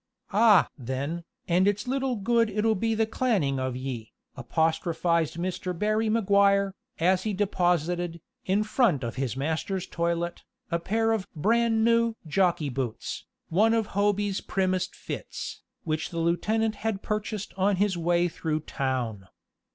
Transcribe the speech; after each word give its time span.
"Ah! 0.33 0.67
then, 0.79 1.25
and 1.47 1.67
it's 1.67 1.87
little 1.87 2.15
good 2.15 2.49
it'll 2.49 2.73
be 2.73 2.95
the 2.95 3.05
claning 3.05 3.59
of 3.59 3.75
ye," 3.75 4.11
apostrophized 4.35 5.35
Mr. 5.35 5.77
Barney 5.77 6.09
Maguire, 6.09 6.73
as 6.99 7.21
he 7.21 7.33
deposited, 7.33 8.19
in 8.43 8.63
front 8.63 9.03
of 9.03 9.17
his 9.17 9.37
master's 9.37 9.85
toilet, 9.85 10.41
a 10.71 10.79
pair 10.79 11.11
of 11.11 11.27
"bran 11.35 11.83
new" 11.83 12.15
jockey 12.25 12.69
boots, 12.69 13.25
one 13.49 13.75
of 13.75 13.89
Hoby's 13.89 14.41
primest 14.41 14.95
fits, 14.95 15.61
which 15.83 16.09
the 16.09 16.17
lieutenant 16.17 16.77
had 16.77 17.03
purchased 17.03 17.53
in 17.55 17.75
his 17.75 17.95
way 17.95 18.27
through 18.27 18.61
town. 18.61 19.27